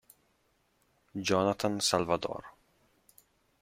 [1.29, 2.41] Jonathan Salvador